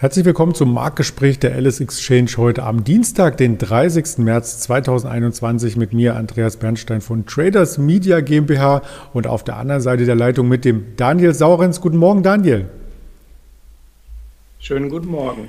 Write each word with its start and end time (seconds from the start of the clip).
Herzlich 0.00 0.24
willkommen 0.24 0.54
zum 0.54 0.72
Marktgespräch 0.72 1.40
der 1.40 1.54
Alice 1.54 1.78
Exchange 1.78 2.30
heute 2.38 2.62
am 2.62 2.84
Dienstag, 2.84 3.36
den 3.36 3.58
30. 3.58 4.16
März 4.16 4.60
2021 4.60 5.76
mit 5.76 5.92
mir, 5.92 6.16
Andreas 6.16 6.56
Bernstein 6.56 7.02
von 7.02 7.26
Traders 7.26 7.76
Media 7.76 8.22
GmbH 8.22 8.80
und 9.12 9.26
auf 9.26 9.44
der 9.44 9.58
anderen 9.58 9.82
Seite 9.82 10.06
der 10.06 10.14
Leitung 10.14 10.48
mit 10.48 10.64
dem 10.64 10.96
Daniel 10.96 11.34
Saurenz. 11.34 11.82
Guten 11.82 11.98
Morgen, 11.98 12.22
Daniel. 12.22 12.70
Schönen 14.58 14.88
guten 14.88 15.08
Morgen. 15.08 15.48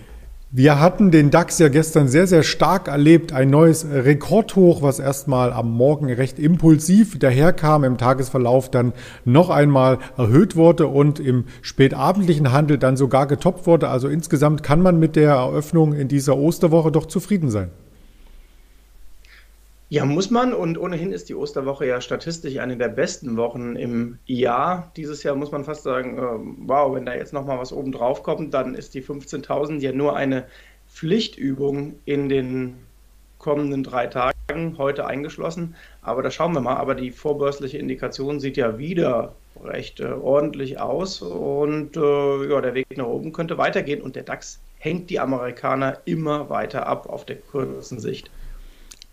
Wir 0.53 0.81
hatten 0.81 1.11
den 1.11 1.31
DAX 1.31 1.59
ja 1.59 1.69
gestern 1.69 2.09
sehr, 2.09 2.27
sehr 2.27 2.43
stark 2.43 2.89
erlebt. 2.89 3.31
Ein 3.31 3.49
neues 3.49 3.85
Rekordhoch, 3.89 4.81
was 4.81 4.99
erstmal 4.99 5.53
am 5.53 5.71
Morgen 5.71 6.11
recht 6.11 6.39
impulsiv 6.39 7.17
daherkam, 7.17 7.85
im 7.85 7.97
Tagesverlauf 7.97 8.69
dann 8.69 8.91
noch 9.23 9.49
einmal 9.49 9.99
erhöht 10.17 10.57
wurde 10.57 10.87
und 10.87 11.21
im 11.21 11.45
spätabendlichen 11.61 12.51
Handel 12.51 12.77
dann 12.77 12.97
sogar 12.97 13.27
getoppt 13.27 13.65
wurde. 13.65 13.87
Also 13.87 14.09
insgesamt 14.09 14.61
kann 14.61 14.81
man 14.81 14.99
mit 14.99 15.15
der 15.15 15.29
Eröffnung 15.35 15.93
in 15.93 16.09
dieser 16.09 16.35
Osterwoche 16.35 16.91
doch 16.91 17.05
zufrieden 17.05 17.49
sein. 17.49 17.69
Ja, 19.91 20.05
muss 20.05 20.31
man. 20.31 20.53
Und 20.53 20.77
ohnehin 20.77 21.11
ist 21.11 21.27
die 21.27 21.35
Osterwoche 21.35 21.85
ja 21.85 21.99
statistisch 21.99 22.59
eine 22.59 22.77
der 22.77 22.87
besten 22.87 23.35
Wochen 23.35 23.75
im 23.75 24.19
Jahr. 24.25 24.89
Dieses 24.95 25.21
Jahr 25.23 25.35
muss 25.35 25.51
man 25.51 25.65
fast 25.65 25.83
sagen, 25.83 26.17
äh, 26.17 26.65
wow, 26.65 26.95
wenn 26.95 27.05
da 27.05 27.13
jetzt 27.13 27.33
nochmal 27.33 27.59
was 27.59 27.73
oben 27.73 27.91
drauf 27.91 28.23
kommt, 28.23 28.53
dann 28.53 28.73
ist 28.73 28.93
die 28.93 29.03
15.000 29.03 29.81
ja 29.81 29.91
nur 29.91 30.15
eine 30.15 30.45
Pflichtübung 30.87 31.95
in 32.05 32.29
den 32.29 32.77
kommenden 33.37 33.83
drei 33.83 34.07
Tagen, 34.07 34.77
heute 34.77 35.07
eingeschlossen. 35.07 35.75
Aber 36.01 36.23
da 36.23 36.31
schauen 36.31 36.53
wir 36.53 36.61
mal. 36.61 36.77
Aber 36.77 36.95
die 36.95 37.11
vorbörsliche 37.11 37.77
Indikation 37.77 38.39
sieht 38.39 38.55
ja 38.55 38.77
wieder 38.77 39.35
recht 39.61 39.99
äh, 39.99 40.05
ordentlich 40.05 40.79
aus. 40.79 41.21
Und 41.21 41.97
äh, 41.97 42.49
ja, 42.49 42.61
der 42.61 42.75
Weg 42.75 42.87
nach 42.95 43.07
oben 43.07 43.33
könnte 43.33 43.57
weitergehen. 43.57 44.01
Und 44.01 44.15
der 44.15 44.23
DAX 44.23 44.61
hängt 44.79 45.09
die 45.09 45.19
Amerikaner 45.19 45.97
immer 46.05 46.49
weiter 46.49 46.87
ab 46.87 47.09
auf 47.09 47.25
der 47.25 47.35
kurzen 47.35 47.99
Sicht. 47.99 48.31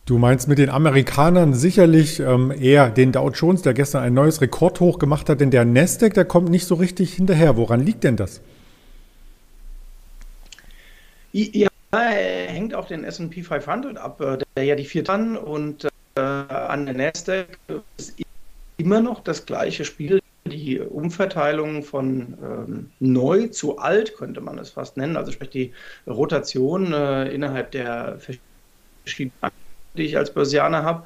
Du 0.09 0.17
meinst 0.17 0.49
mit 0.49 0.57
den 0.57 0.71
Amerikanern 0.71 1.53
sicherlich 1.53 2.19
ähm, 2.19 2.51
eher 2.51 2.89
den 2.89 3.13
Dow 3.13 3.29
Jones, 3.29 3.61
der 3.61 3.75
gestern 3.75 4.03
ein 4.03 4.15
neues 4.15 4.41
Rekordhoch 4.41 4.99
gemacht 4.99 5.29
hat, 5.29 5.43
denn 5.43 5.51
der 5.51 5.67
Nasdaq, 5.67 6.15
der 6.15 6.25
kommt 6.25 6.49
nicht 6.49 6.65
so 6.65 6.77
richtig 6.77 7.13
hinterher. 7.13 7.59
Woran 7.59 7.85
liegt 7.85 8.05
denn 8.05 8.17
das? 8.17 8.41
Ja, 11.33 11.69
hängt 11.93 12.75
auch 12.75 12.87
den 12.87 13.05
S&P 13.05 13.43
500 13.43 13.99
ab, 13.99 14.19
äh, 14.23 14.39
der 14.57 14.65
ja 14.65 14.77
die 14.77 14.87
vier 14.87 15.05
Tonnen 15.05 15.37
und 15.37 15.85
äh, 15.85 16.21
an 16.21 16.87
der 16.87 16.95
Nasdaq 16.95 17.59
ist 17.99 18.15
immer 18.79 19.01
noch 19.01 19.23
das 19.23 19.45
gleiche 19.45 19.85
Spiel. 19.85 20.23
Die 20.47 20.81
Umverteilung 20.81 21.83
von 21.83 22.39
ähm, 22.43 22.91
neu 22.99 23.49
zu 23.49 23.77
alt 23.77 24.17
könnte 24.17 24.41
man 24.41 24.57
es 24.57 24.71
fast 24.71 24.97
nennen, 24.97 25.19
also 25.19 25.33
sprich 25.33 25.51
die 25.51 25.73
Rotation 26.07 26.95
äh, 26.95 27.29
innerhalb 27.29 27.73
der 27.73 28.19
verschiedenen 29.05 29.33
die 29.95 30.03
ich 30.03 30.17
als 30.17 30.33
Börsianer 30.33 30.83
habe. 30.83 31.05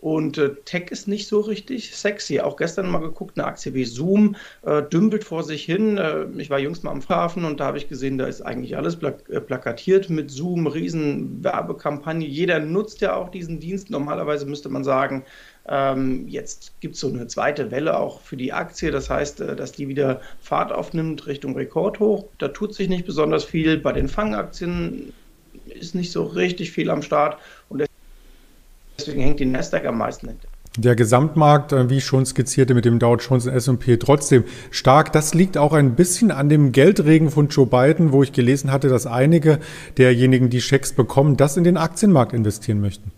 Und 0.00 0.38
äh, 0.38 0.54
Tech 0.64 0.90
ist 0.90 1.08
nicht 1.08 1.28
so 1.28 1.40
richtig 1.40 1.94
sexy. 1.94 2.40
Auch 2.40 2.56
gestern 2.56 2.90
mal 2.90 3.00
geguckt, 3.00 3.38
eine 3.38 3.46
Aktie 3.46 3.74
wie 3.74 3.84
Zoom 3.84 4.34
äh, 4.62 4.82
dümpelt 4.82 5.24
vor 5.24 5.42
sich 5.42 5.64
hin. 5.64 5.98
Äh, 5.98 6.24
ich 6.38 6.48
war 6.48 6.58
jüngst 6.58 6.84
mal 6.84 6.90
am 6.90 7.02
Flughafen 7.02 7.44
und 7.44 7.60
da 7.60 7.66
habe 7.66 7.76
ich 7.76 7.88
gesehen, 7.88 8.16
da 8.16 8.26
ist 8.26 8.40
eigentlich 8.40 8.76
alles 8.76 8.96
plak 8.96 9.28
äh, 9.28 9.40
plakatiert 9.40 10.08
mit 10.08 10.30
Zoom, 10.30 10.66
riesen 10.66 11.44
Werbekampagne. 11.44 12.26
Jeder 12.26 12.60
nutzt 12.60 13.02
ja 13.02 13.14
auch 13.14 13.28
diesen 13.28 13.60
Dienst. 13.60 13.90
Normalerweise 13.90 14.46
müsste 14.46 14.70
man 14.70 14.84
sagen, 14.84 15.24
ähm, 15.68 16.26
jetzt 16.28 16.72
gibt 16.80 16.94
es 16.94 17.00
so 17.00 17.08
eine 17.08 17.26
zweite 17.26 17.70
Welle 17.70 17.98
auch 17.98 18.22
für 18.22 18.38
die 18.38 18.54
Aktie. 18.54 18.90
Das 18.90 19.10
heißt, 19.10 19.42
äh, 19.42 19.54
dass 19.54 19.72
die 19.72 19.88
wieder 19.88 20.22
Fahrt 20.40 20.72
aufnimmt 20.72 21.26
Richtung 21.26 21.54
Rekordhoch. 21.54 22.24
Da 22.38 22.48
tut 22.48 22.74
sich 22.74 22.88
nicht 22.88 23.04
besonders 23.04 23.44
viel. 23.44 23.76
Bei 23.76 23.92
den 23.92 24.08
Fangaktien 24.08 25.12
ist 25.72 25.94
nicht 25.94 26.12
so 26.12 26.24
richtig 26.24 26.72
viel 26.72 26.90
am 26.90 27.02
Start 27.02 27.38
und 27.68 27.84
deswegen 28.98 29.22
hängt 29.22 29.40
die 29.40 29.46
Nasdaq 29.46 29.86
am 29.86 29.98
meisten 29.98 30.28
hinter. 30.28 30.48
Der 30.76 30.94
Gesamtmarkt, 30.94 31.72
äh, 31.72 31.90
wie 31.90 31.96
ich 31.96 32.04
schon 32.04 32.24
skizzierte, 32.24 32.74
mit 32.74 32.84
dem 32.84 33.00
Dow 33.00 33.16
Jones 33.16 33.46
und 33.46 33.52
S&P 33.52 33.96
trotzdem 33.96 34.44
stark. 34.70 35.12
Das 35.12 35.34
liegt 35.34 35.58
auch 35.58 35.72
ein 35.72 35.96
bisschen 35.96 36.30
an 36.30 36.48
dem 36.48 36.70
Geldregen 36.70 37.30
von 37.30 37.48
Joe 37.48 37.66
Biden, 37.66 38.12
wo 38.12 38.22
ich 38.22 38.32
gelesen 38.32 38.70
hatte, 38.70 38.88
dass 38.88 39.06
einige 39.06 39.58
derjenigen, 39.98 40.48
die 40.48 40.60
Schecks 40.60 40.92
bekommen, 40.92 41.36
das 41.36 41.56
in 41.56 41.64
den 41.64 41.76
Aktienmarkt 41.76 42.34
investieren 42.34 42.80
möchten. 42.80 43.10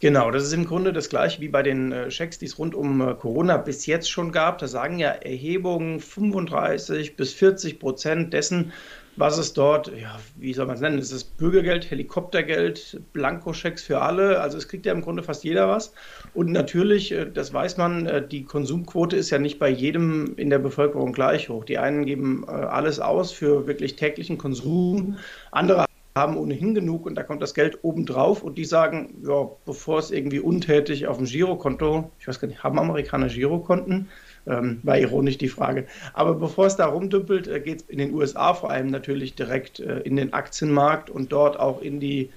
Genau, 0.00 0.30
das 0.30 0.42
ist 0.42 0.52
im 0.52 0.66
Grunde 0.66 0.92
das 0.92 1.08
gleiche 1.08 1.40
wie 1.40 1.48
bei 1.48 1.62
den 1.62 1.92
äh, 1.92 2.10
Schecks, 2.10 2.38
die 2.38 2.46
es 2.46 2.58
rund 2.58 2.74
um 2.74 3.00
äh, 3.00 3.14
Corona 3.14 3.56
bis 3.56 3.86
jetzt 3.86 4.10
schon 4.10 4.32
gab. 4.32 4.58
Da 4.58 4.66
sagen 4.66 4.98
ja 4.98 5.10
Erhebungen 5.10 6.00
35 6.00 7.16
bis 7.16 7.32
40 7.32 7.78
Prozent 7.78 8.32
dessen, 8.32 8.72
was 9.16 9.38
es 9.38 9.52
dort, 9.52 9.92
ja, 9.96 10.18
wie 10.36 10.52
soll 10.52 10.66
man 10.66 10.74
es 10.74 10.80
nennen, 10.80 10.98
ist 10.98 11.12
es 11.12 11.22
Bürgergeld, 11.22 11.88
Helikoptergeld, 11.88 13.00
Blankoschecks 13.12 13.84
für 13.84 14.00
alle. 14.00 14.40
Also 14.40 14.58
es 14.58 14.66
kriegt 14.66 14.84
ja 14.84 14.92
im 14.92 15.00
Grunde 15.00 15.22
fast 15.22 15.44
jeder 15.44 15.68
was. 15.68 15.94
Und 16.34 16.50
natürlich, 16.50 17.12
äh, 17.12 17.30
das 17.32 17.54
weiß 17.54 17.76
man, 17.76 18.28
die 18.28 18.44
Konsumquote 18.44 19.16
ist 19.16 19.30
ja 19.30 19.38
nicht 19.38 19.60
bei 19.60 19.70
jedem 19.70 20.34
in 20.36 20.50
der 20.50 20.58
Bevölkerung 20.58 21.12
gleich 21.12 21.48
hoch. 21.48 21.64
Die 21.64 21.78
einen 21.78 22.04
geben 22.04 22.46
alles 22.48 22.98
aus 22.98 23.30
für 23.30 23.66
wirklich 23.68 23.94
täglichen 23.96 24.36
Konsum, 24.36 25.16
andere 25.52 25.86
haben 26.16 26.36
ohnehin 26.36 26.76
genug 26.76 27.06
und 27.06 27.16
da 27.16 27.24
kommt 27.24 27.42
das 27.42 27.54
Geld 27.54 27.80
obendrauf 27.82 28.44
und 28.44 28.56
die 28.56 28.64
sagen, 28.64 29.16
ja, 29.26 29.48
bevor 29.66 29.98
es 29.98 30.12
irgendwie 30.12 30.38
untätig 30.38 31.08
auf 31.08 31.16
dem 31.16 31.26
Girokonto, 31.26 32.12
ich 32.20 32.28
weiß 32.28 32.38
gar 32.38 32.46
nicht, 32.46 32.62
haben 32.62 32.78
Amerikaner 32.78 33.26
Girokonten? 33.26 34.08
Ähm, 34.46 34.78
war 34.84 34.96
ironisch 34.96 35.38
die 35.38 35.48
Frage. 35.48 35.86
Aber 36.12 36.34
bevor 36.34 36.66
es 36.66 36.76
da 36.76 36.86
rumdümpelt, 36.86 37.48
äh, 37.48 37.58
geht 37.58 37.80
es 37.80 37.88
in 37.88 37.98
den 37.98 38.14
USA 38.14 38.54
vor 38.54 38.70
allem 38.70 38.88
natürlich 38.88 39.34
direkt 39.34 39.80
äh, 39.80 40.00
in 40.00 40.14
den 40.14 40.34
Aktienmarkt 40.34 41.10
und 41.10 41.32
dort 41.32 41.58
auch 41.58 41.80
in 41.80 41.98
die 41.98 42.30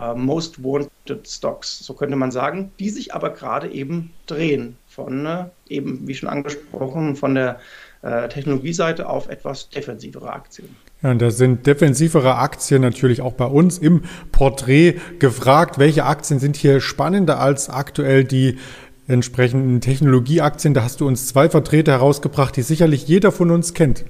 äh, 0.00 0.14
Most 0.14 0.64
Wanted 0.64 1.28
Stocks, 1.28 1.78
so 1.78 1.94
könnte 1.94 2.16
man 2.16 2.32
sagen, 2.32 2.72
die 2.80 2.90
sich 2.90 3.14
aber 3.14 3.30
gerade 3.30 3.70
eben 3.70 4.12
drehen 4.26 4.78
von 4.88 5.26
äh, 5.26 5.44
eben, 5.68 6.08
wie 6.08 6.14
schon 6.14 6.28
angesprochen, 6.28 7.14
von 7.14 7.36
der 7.36 7.60
äh, 8.02 8.28
Technologieseite 8.28 9.08
auf 9.08 9.28
etwas 9.28 9.68
defensivere 9.68 10.32
Aktien. 10.32 10.74
Ja, 11.06 11.12
und 11.12 11.22
da 11.22 11.30
sind 11.30 11.68
defensivere 11.68 12.34
Aktien 12.34 12.82
natürlich 12.82 13.20
auch 13.20 13.34
bei 13.34 13.44
uns 13.44 13.78
im 13.78 14.02
Porträt 14.32 14.96
gefragt. 15.20 15.78
Welche 15.78 16.04
Aktien 16.04 16.40
sind 16.40 16.56
hier 16.56 16.80
spannender 16.80 17.38
als 17.38 17.70
aktuell 17.70 18.24
die 18.24 18.58
entsprechenden 19.06 19.80
Technologieaktien. 19.80 20.74
Da 20.74 20.82
hast 20.82 21.00
du 21.00 21.06
uns 21.06 21.28
zwei 21.28 21.48
Vertreter 21.48 21.92
herausgebracht, 21.92 22.56
die 22.56 22.62
sicherlich 22.62 23.06
jeder 23.06 23.30
von 23.30 23.52
uns 23.52 23.72
kennt. 23.72 24.04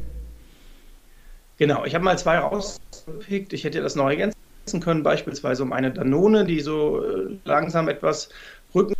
Genau, 1.58 1.84
ich 1.84 1.94
habe 1.94 2.02
mal 2.02 2.18
zwei 2.18 2.38
rausgepickt. 2.38 3.52
Ich 3.52 3.64
hätte 3.64 3.82
das 3.82 3.94
noch 3.94 4.08
ergänzen 4.08 4.80
können, 4.80 5.02
beispielsweise 5.02 5.64
um 5.64 5.74
eine 5.74 5.90
Danone, 5.90 6.46
die 6.46 6.60
so 6.60 7.04
äh, 7.04 7.36
langsam 7.44 7.90
etwas 7.90 8.30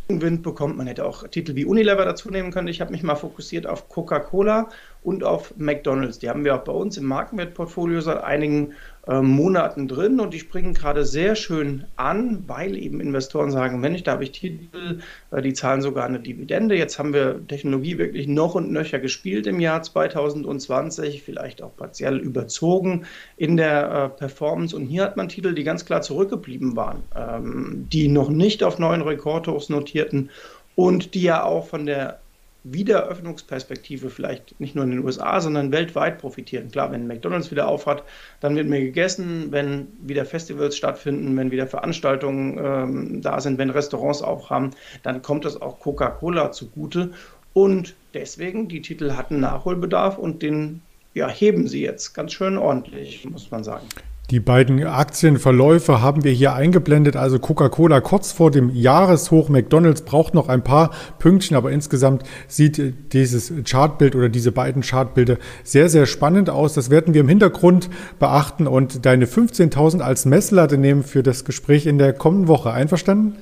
Rückenwind 0.09 0.43
bekommt. 0.43 0.77
Man 0.77 0.87
hätte 0.87 1.05
auch 1.05 1.27
Titel 1.29 1.57
wie 1.57 1.65
Unilever 1.65 2.05
dazu 2.05 2.31
nehmen 2.31 2.53
können. 2.53 2.69
Ich 2.69 2.81
habe 2.81 2.93
mich 2.93 3.03
mal 3.03 3.17
fokussiert 3.17 3.67
auf 3.67 3.89
Coca-Cola 3.89 4.69
und 5.03 5.25
auf 5.25 5.55
McDonald's. 5.57 6.19
Die 6.19 6.29
haben 6.29 6.45
wir 6.45 6.55
auch 6.55 6.65
bei 6.65 6.73
uns 6.73 6.97
im 6.97 7.05
Markenwertportfolio 7.05 8.01
seit 8.01 8.23
einigen 8.23 8.73
äh, 9.07 9.23
Monaten 9.23 9.87
drin 9.87 10.19
und 10.19 10.35
die 10.35 10.41
springen 10.41 10.75
gerade 10.75 11.05
sehr 11.05 11.37
schön 11.37 11.85
an, 11.95 12.43
weil 12.49 12.77
eben 12.77 13.01
Investoren 13.01 13.53
sagen, 13.53 13.79
Mensch, 13.79 14.03
da 14.03 14.13
habe 14.13 14.25
ich 14.25 14.33
Titel, 14.33 14.99
äh, 15.31 15.43
die 15.43 15.53
zahlen 15.53 15.81
sogar 15.81 16.07
eine 16.07 16.19
Dividende. 16.19 16.77
Jetzt 16.77 16.99
haben 16.99 17.13
wir 17.13 17.47
Technologie 17.47 17.99
wirklich 17.99 18.27
noch 18.27 18.57
und 18.57 18.73
nöcher 18.73 18.99
gespielt 18.99 19.47
im 19.47 19.61
Jahr 19.61 19.81
2020, 19.81 21.23
vielleicht 21.23 21.63
auch 21.63 21.77
partiell 21.77 22.19
überzogen 22.19 23.07
in 23.37 23.57
der 23.57 23.91
äh, 23.93 24.09
Performance. 24.09 24.75
Und 24.75 24.87
hier 24.87 25.05
hat 25.05 25.17
man 25.17 25.29
Titel, 25.29 25.55
die 25.55 25.63
ganz 25.63 25.85
klar 25.85 26.03
zurückgeblieben 26.03 26.75
waren, 26.75 27.05
ähm, 27.15 27.87
die 27.93 28.09
noch 28.09 28.29
nicht 28.29 28.65
auf 28.65 28.81
neuen 28.81 29.03
Rekordhochs 29.03 29.69
notierten 29.97 30.31
und 30.75 31.15
die 31.15 31.23
ja 31.23 31.43
auch 31.43 31.67
von 31.67 31.87
der 31.87 32.21
Wiedereröffnungsperspektive 32.65 34.11
vielleicht 34.11 34.59
nicht 34.61 34.75
nur 34.75 34.83
in 34.83 34.91
den 34.91 35.05
USA, 35.05 35.41
sondern 35.41 35.71
weltweit 35.71 36.19
profitieren. 36.19 36.69
Klar, 36.73 36.91
wenn 36.91 37.07
McDonald's 37.07 37.53
wieder 37.53 37.69
aufhat, 37.69 38.03
dann 38.41 38.57
wird 38.57 38.67
mehr 38.67 38.81
gegessen, 38.81 39.53
wenn 39.53 39.87
wieder 40.03 40.25
Festivals 40.25 40.77
stattfinden, 40.77 41.37
wenn 41.37 41.53
wieder 41.53 41.69
Veranstaltungen 41.69 42.59
ähm, 42.59 43.23
da 43.23 43.41
sind, 43.41 43.59
wenn 43.59 43.71
Restaurants 43.71 44.21
aufhaben, 44.21 44.73
dann 45.05 45.23
kommt 45.23 45.45
das 45.45 45.63
auch 45.63 45.79
Coca-Cola 45.79 46.51
zugute. 46.51 47.13
Und 47.53 47.95
deswegen, 48.15 48.67
die 48.67 48.83
Titel 48.83 49.13
hatten 49.13 49.39
Nachholbedarf 49.39 50.19
und 50.19 50.43
den 50.43 50.83
ja, 51.15 51.29
heben 51.29 51.69
sie 51.69 51.83
jetzt 51.83 52.15
ganz 52.15 52.33
schön 52.33 52.59
ordentlich, 52.59 53.25
muss 53.31 53.51
man 53.51 53.63
sagen. 53.63 53.87
Die 54.31 54.41
beiden 54.41 54.85
Aktienverläufe 54.85 56.03
haben 56.03 56.25
wir 56.25 56.33
hier 56.33 56.53
eingeblendet. 56.53 57.15
Also 57.15 57.39
Coca-Cola 57.39 58.01
kurz 58.01 58.33
vor 58.33 58.51
dem 58.51 58.71
Jahreshoch. 58.71 59.49
McDonald's 59.49 60.03
braucht 60.03 60.35
noch 60.35 60.49
ein 60.49 60.65
paar 60.65 60.91
Pünktchen, 61.21 61.57
aber 61.57 61.71
insgesamt 61.71 62.25
sieht 62.49 63.13
dieses 63.13 63.53
Chartbild 63.65 64.17
oder 64.17 64.29
diese 64.29 64.51
beiden 64.51 64.83
Chartbilder 64.83 65.37
sehr, 65.63 65.89
sehr 65.89 66.07
spannend 66.07 66.51
aus. 66.51 66.75
Das 66.75 66.91
werden 66.91 67.15
wir 67.15 67.21
im 67.21 67.29
Hintergrund 67.29 67.89
beachten 68.19 68.67
und 68.67 69.07
deine 69.07 69.27
15.000 69.27 70.01
als 70.01 70.25
Messlatte 70.25 70.77
nehmen 70.77 71.05
für 71.05 71.23
das 71.23 71.45
Gespräch 71.45 71.87
in 71.87 71.99
der 71.99 72.13
kommenden 72.13 72.49
Woche. 72.49 72.73
Einverstanden? 72.73 73.37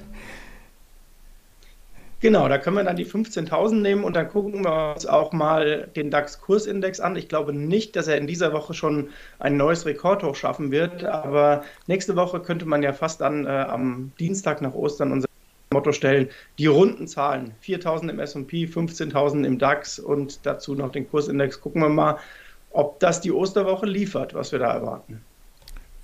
Genau, 2.25 2.49
da 2.49 2.57
können 2.57 2.77
wir 2.77 2.85
dann 2.85 2.97
die 2.97 3.05
15.000 3.05 3.83
nehmen 3.83 4.03
und 4.03 4.17
dann 4.17 4.31
gucken 4.31 4.65
wir 4.65 4.95
uns 4.95 5.05
auch 5.05 5.35
mal 5.35 5.91
den 5.95 6.11
DAX-Kursindex 6.11 6.99
an. 6.99 7.17
Ich 7.17 7.29
glaube 7.29 7.53
nicht, 7.53 7.97
dass 7.97 8.09
er 8.09 8.17
in 8.17 8.27
dieser 8.27 8.55
Woche 8.55 8.73
schon 8.73 9.11
ein 9.39 9.59
neues 9.59 9.85
Rekordhoch 9.85 10.35
schaffen 10.35 10.71
wird, 10.71 11.05
aber 11.05 11.65
nächste 11.87 12.17
Woche 12.17 12.41
könnte 12.41 12.65
man 12.65 12.83
ja 12.83 12.95
fast 12.95 13.21
dann 13.21 13.45
äh, 13.45 13.51
am 13.51 14.13
Dienstag 14.19 14.63
nach 14.63 14.73
Ostern 14.73 15.13
unser 15.13 15.29
Motto 15.71 15.93
stellen, 15.93 16.31
die 16.59 16.65
runden 16.65 17.07
Zahlen. 17.09 17.53
4.000 17.63 18.09
im 18.09 18.19
S&P, 18.19 18.65
15.000 18.65 19.45
im 19.45 19.59
DAX 19.59 19.99
und 19.99 20.47
dazu 20.47 20.75
noch 20.75 20.93
den 20.93 21.07
Kursindex. 21.07 21.61
Gucken 21.61 21.83
wir 21.83 21.91
mal, 21.91 22.17
ob 22.71 23.01
das 23.01 23.21
die 23.21 23.33
Osterwoche 23.33 23.85
liefert, 23.85 24.33
was 24.33 24.51
wir 24.51 24.61
da 24.61 24.73
erwarten. 24.73 25.23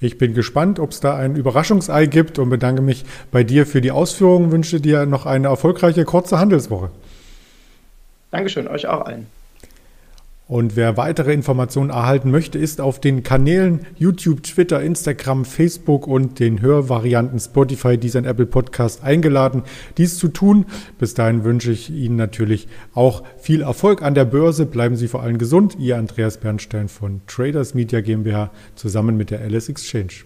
Ich 0.01 0.17
bin 0.17 0.33
gespannt, 0.33 0.79
ob 0.79 0.91
es 0.91 1.01
da 1.01 1.17
ein 1.17 1.37
Überraschungsei 1.37 2.07
gibt 2.07 2.39
und 2.39 2.49
bedanke 2.49 2.81
mich 2.81 3.05
bei 3.31 3.45
dir 3.45 3.67
für 3.67 3.83
die 3.83 3.91
Ausführungen. 3.91 4.51
Wünsche 4.51 4.81
dir 4.81 5.05
noch 5.05 5.27
eine 5.27 5.49
erfolgreiche 5.49 6.05
kurze 6.05 6.39
Handelswoche. 6.39 6.91
Dankeschön, 8.31 8.67
euch 8.67 8.87
auch 8.87 9.05
allen. 9.05 9.27
Und 10.51 10.75
wer 10.75 10.97
weitere 10.97 11.33
Informationen 11.33 11.91
erhalten 11.91 12.33
möchte, 12.33 12.59
ist 12.59 12.81
auf 12.81 13.01
den 13.01 13.23
Kanälen 13.23 13.87
YouTube, 13.95 14.43
Twitter, 14.43 14.83
Instagram, 14.83 15.45
Facebook 15.45 16.09
und 16.09 16.41
den 16.41 16.61
Hörvarianten 16.61 17.39
Spotify, 17.39 17.97
dieser 17.97 18.25
Apple 18.25 18.47
Podcast 18.47 19.05
eingeladen, 19.05 19.63
dies 19.97 20.19
zu 20.19 20.27
tun. 20.27 20.67
Bis 20.99 21.15
dahin 21.15 21.45
wünsche 21.45 21.71
ich 21.71 21.91
Ihnen 21.91 22.17
natürlich 22.17 22.67
auch 22.95 23.23
viel 23.39 23.63
Erfolg 23.63 24.03
an 24.03 24.17
der 24.17 24.25
Börse. 24.25 24.67
Bleiben 24.67 24.97
Sie 24.97 25.07
vor 25.07 25.23
allem 25.23 25.39
gesund. 25.39 25.77
Ihr 25.79 25.97
Andreas 25.97 26.39
Bernstein 26.39 26.89
von 26.89 27.21
Traders 27.29 27.75
Media 27.75 28.01
GmbH 28.01 28.51
zusammen 28.75 29.17
mit 29.17 29.31
der 29.31 29.43
Alice 29.43 29.69
Exchange. 29.69 30.25